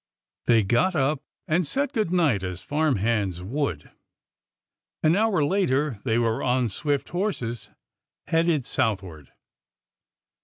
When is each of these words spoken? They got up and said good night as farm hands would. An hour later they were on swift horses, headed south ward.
They 0.47 0.63
got 0.63 0.95
up 0.95 1.21
and 1.47 1.67
said 1.67 1.93
good 1.93 2.11
night 2.11 2.41
as 2.41 2.63
farm 2.63 2.95
hands 2.95 3.43
would. 3.43 3.91
An 5.03 5.15
hour 5.15 5.45
later 5.45 5.99
they 6.05 6.17
were 6.17 6.41
on 6.41 6.69
swift 6.69 7.09
horses, 7.09 7.69
headed 8.25 8.65
south 8.65 9.03
ward. 9.03 9.31